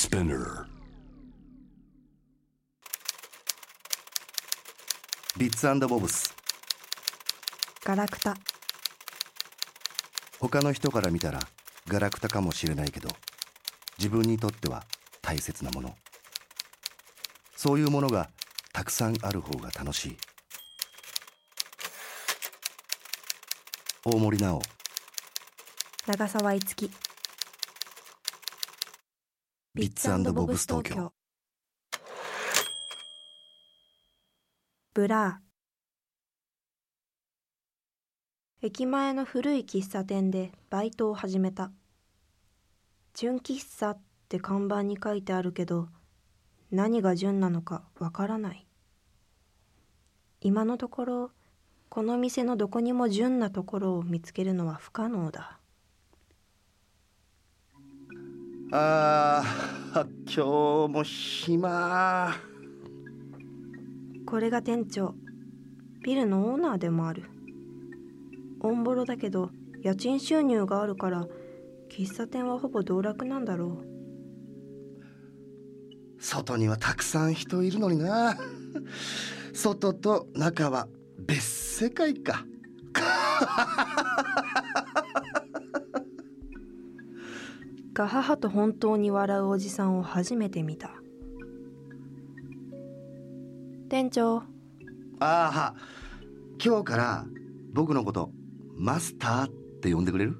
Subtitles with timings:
[0.00, 0.64] Spinner.
[5.36, 6.34] ビッツボブス
[7.84, 8.34] ガラクタ。
[10.40, 11.40] 他の人から見たら
[11.86, 13.10] ガラクタかもしれないけど
[13.98, 14.84] 自分にとっては
[15.20, 15.94] 大切なもの。
[17.54, 18.30] そういうものが
[18.72, 20.16] たくさんある方が楽しい。
[24.06, 24.62] 大森直
[26.06, 26.90] 長澤いつき
[29.72, 31.12] ビッツボブス東京
[34.92, 35.40] ブラ。
[38.60, 41.70] ー駅前の古い喫茶店でバイトを始めた。
[43.14, 45.86] 純喫茶って看板に書いてあるけど
[46.72, 48.66] 何が純なのかわからない。
[50.40, 51.30] 今のところ
[51.88, 55.59] この店のどこにも純なところを見つけるのは不可能だ。
[58.72, 62.36] あー今日も暇。
[64.24, 65.16] これが店長。
[66.04, 67.24] ビルのオーナーでもある。
[68.60, 69.50] オンボロだけど
[69.82, 71.26] 家賃収入があるから
[71.90, 73.82] 喫茶店はほぼ道楽なんだろ
[76.18, 78.38] 外にはたくさん人いるのにな。
[79.52, 80.86] 外と中は
[81.18, 82.44] 別世界か
[87.92, 90.90] が母と本当に笑うおじさんを初めて見た。
[93.88, 94.38] 店長。
[95.18, 95.74] ああは
[96.64, 97.26] 今日から
[97.72, 98.30] 僕のこと
[98.76, 99.48] マスターっ
[99.82, 100.36] て呼んでくれる？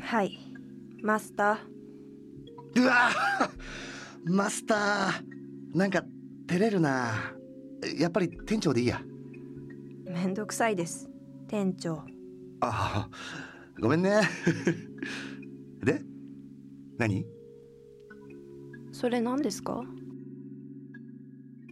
[0.00, 0.38] はい。
[1.02, 2.80] マスター。
[2.82, 6.02] うわーマスターなんか
[6.48, 7.12] 照れるな。
[7.98, 9.02] やっぱり店長でいいや。
[10.06, 11.08] めんどくさいです
[11.46, 12.02] 店長。
[12.60, 13.08] ああ
[13.80, 14.22] ごめんね。
[14.22, 14.22] で
[16.98, 17.26] 何？
[18.92, 19.82] それ何ですか？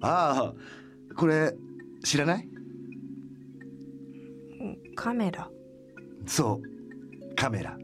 [0.00, 1.54] ああこれ
[2.02, 2.48] 知らない？
[4.96, 5.50] カメラ。
[6.26, 7.76] そうカメラ。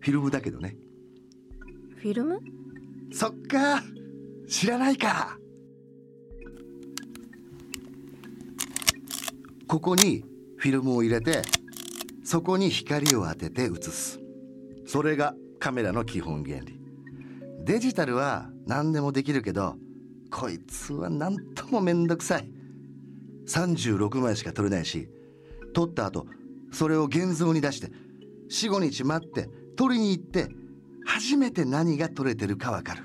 [0.00, 0.76] フィルムだけどね。
[1.96, 2.38] フィルム？
[3.12, 3.82] そっか
[4.48, 5.38] 知らないか。
[9.66, 10.24] ここに
[10.58, 11.42] フィルムを入れて
[12.24, 14.20] そこに光を当てて写す。
[14.86, 16.80] それがカメラの基本原理。
[17.64, 19.76] デジタルは何でもできるけど
[20.30, 22.50] こいつは何ともめんどくさい。
[23.46, 25.08] 36枚しか撮れないし
[25.74, 26.26] 撮った後
[26.72, 27.90] それを現像に出して
[28.50, 30.48] 45日待って撮りに行って
[31.04, 33.04] 初めて何が撮れてるかわかる。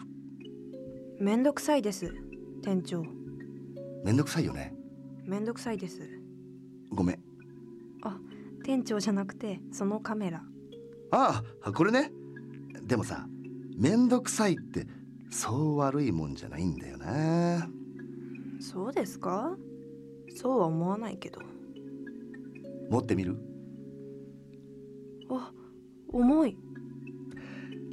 [1.19, 2.11] めんどくさいです
[2.63, 3.03] 店長。
[4.03, 4.73] めんどくさいよね。
[5.25, 6.01] めんどくさいです。
[6.91, 7.19] ごめん。
[8.03, 8.17] あ
[8.63, 10.43] 店長じゃなくてそのカメラ。
[11.11, 12.11] ああこれね
[12.85, 13.27] でもさ
[13.77, 14.85] めんどくさいって
[15.29, 17.69] そう悪いもんじゃないんだよな。
[18.59, 19.55] そうですか？
[20.35, 21.41] そうは思わないけど。
[22.89, 23.37] 持ってみる？
[25.29, 25.51] あ
[26.09, 26.57] 重い。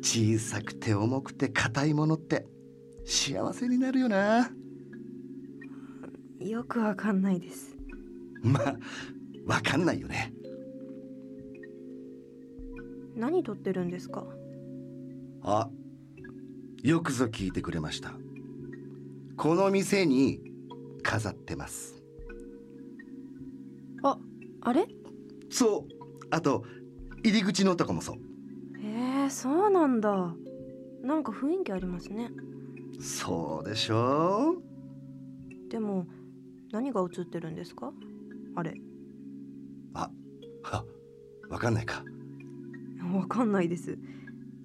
[0.03, 2.47] 小さくて重くて硬いものって
[3.05, 4.51] 幸せになるよな。
[6.41, 7.77] よくわかんないです。
[8.43, 8.77] まあ
[9.47, 10.33] わかんないよね。
[13.17, 14.25] 何撮ってるんですか？
[15.43, 15.69] あ
[16.83, 18.13] よくぞ聞いてくれました。
[19.37, 20.41] この店に
[21.03, 22.03] 飾ってます。
[24.03, 24.19] あ
[24.63, 24.87] あれ？
[25.51, 25.93] そう。
[26.31, 26.65] あと
[27.25, 28.17] 入り口のとかもそう。
[28.83, 30.35] えー、そうなんだ。
[31.03, 32.31] なんか雰囲気ありますね。
[33.01, 34.57] そうでしょ
[35.71, 36.07] でも
[36.73, 37.93] 何が映ってるんですか？
[38.57, 38.75] あれ。
[39.95, 40.11] あ
[40.63, 40.85] は
[41.49, 42.05] わかんないか。
[43.15, 43.99] わかんないです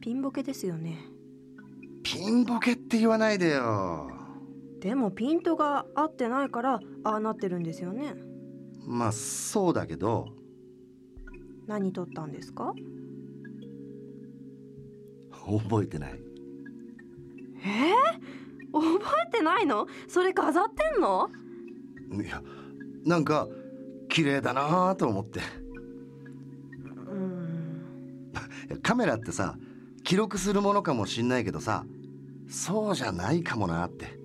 [0.03, 0.97] ピンボケですよね。
[2.03, 4.11] ピンボケって言わないでよ。
[4.81, 8.13] でもピントが合ってないからああなってるんですよね。
[8.85, 10.27] まあそうだけど。
[11.67, 12.73] 何撮ったんですか？
[15.31, 16.19] 覚えてない。
[17.63, 19.87] えー、覚えてないの？
[20.09, 21.29] それ飾ってんの？
[22.21, 22.43] いや
[23.05, 23.47] なんか
[24.09, 25.39] 綺麗だなと思って。
[27.07, 27.83] うん。
[28.83, 29.55] カメラってさ
[30.03, 31.85] 記録するものかもしんないけどさ
[32.47, 34.19] そうじゃないかもなって。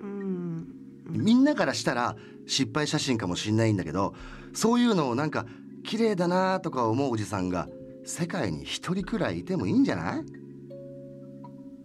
[0.00, 0.66] うん。
[1.08, 4.14] みんなからしたら失敗写真かもしんないんだけど
[4.52, 5.46] そういうのをなんか
[5.84, 7.68] 綺麗だなとか思うおじさんが
[8.04, 10.24] 世界に一人くらいいてもいいんじゃない？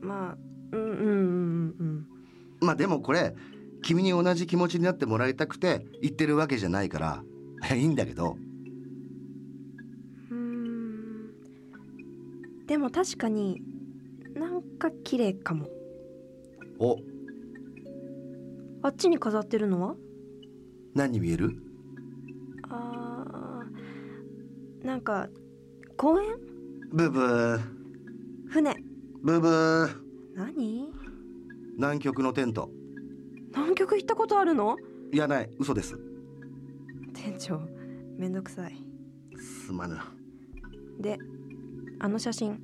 [0.01, 0.37] まあ
[0.71, 2.07] うんうんうんうん。
[2.59, 3.35] まあでもこれ
[3.83, 7.23] 君に同じ気持ちになってもらいたくて言ってるわけじゃないから
[7.75, 8.37] いいんだけど
[12.71, 13.61] でも確かに
[14.33, 15.67] なんか綺麗かも。
[16.79, 16.95] お。
[18.81, 19.95] あっちに飾ってるのは？
[20.95, 21.61] 何に見える？
[22.69, 25.27] あーなんか
[25.97, 26.37] 公園？
[26.93, 27.59] ブブー。
[28.47, 28.73] 船。
[29.21, 29.89] ブブー。
[30.35, 30.93] 何？
[31.75, 32.69] 南極のテント。
[33.53, 34.77] 南極行ったことあるの？
[35.11, 35.49] いやない。
[35.59, 35.99] 嘘です。
[37.13, 37.59] 店長
[38.17, 38.77] めんどくさい。
[39.37, 39.97] すまぬ。
[41.01, 41.19] で
[42.03, 42.59] あの写真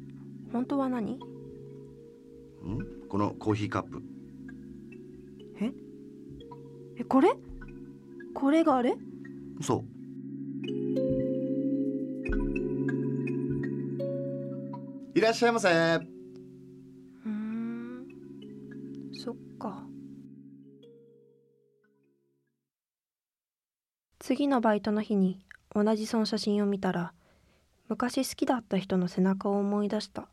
[0.51, 1.13] 本当は何？
[1.13, 1.19] ん？
[3.07, 4.01] このコーヒーカップ。
[6.99, 7.29] えこれ？
[8.33, 8.95] これがあれ？
[9.61, 9.83] そう。
[15.13, 15.69] いらっしゃいませ。
[15.69, 18.07] うーん。
[19.13, 19.83] そっか。
[24.17, 25.45] 次のバイトの日に
[25.75, 27.13] 同じその写真を見たら
[27.89, 30.23] 昔好きだった人の背中を思い出した。
[30.23, 30.27] 好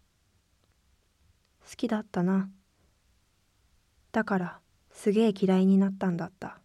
[1.77, 2.51] きだったな。
[4.11, 4.59] だから
[4.91, 6.59] すげえ嫌いになったんだった。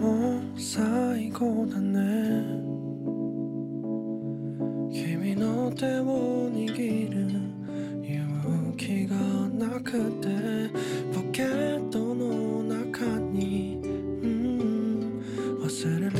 [0.00, 2.00] もう最後だね。
[4.90, 7.28] 君の手を握る
[8.02, 9.16] 勇気が
[9.66, 11.09] なくて。
[15.70, 16.19] うん、忘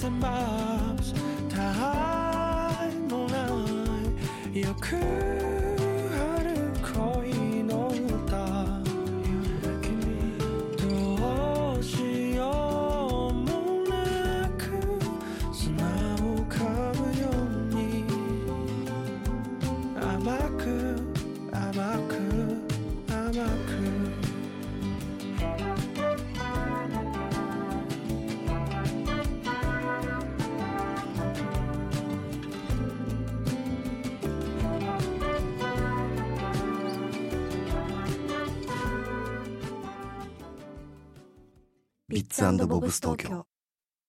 [0.00, 1.12] It's a mouse
[1.50, 3.48] た愛もな
[4.54, 5.29] い
[42.10, 43.46] ビッツボブス東京